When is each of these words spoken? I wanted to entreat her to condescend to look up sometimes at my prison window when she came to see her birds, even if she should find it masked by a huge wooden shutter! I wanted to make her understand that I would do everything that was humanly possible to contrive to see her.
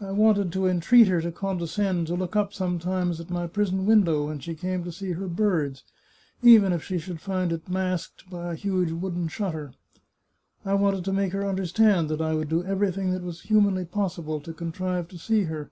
I 0.00 0.12
wanted 0.12 0.50
to 0.52 0.66
entreat 0.66 1.08
her 1.08 1.20
to 1.20 1.30
condescend 1.30 2.06
to 2.06 2.14
look 2.14 2.34
up 2.34 2.54
sometimes 2.54 3.20
at 3.20 3.28
my 3.28 3.46
prison 3.46 3.84
window 3.84 4.24
when 4.28 4.38
she 4.38 4.54
came 4.54 4.82
to 4.84 4.90
see 4.90 5.12
her 5.12 5.28
birds, 5.28 5.84
even 6.42 6.72
if 6.72 6.82
she 6.82 6.96
should 6.96 7.20
find 7.20 7.52
it 7.52 7.68
masked 7.68 8.30
by 8.30 8.50
a 8.52 8.56
huge 8.56 8.92
wooden 8.92 9.28
shutter! 9.28 9.74
I 10.64 10.72
wanted 10.72 11.04
to 11.04 11.12
make 11.12 11.34
her 11.34 11.44
understand 11.46 12.08
that 12.08 12.22
I 12.22 12.32
would 12.32 12.48
do 12.48 12.64
everything 12.64 13.10
that 13.10 13.22
was 13.24 13.42
humanly 13.42 13.84
possible 13.84 14.40
to 14.40 14.54
contrive 14.54 15.06
to 15.08 15.18
see 15.18 15.42
her. 15.42 15.70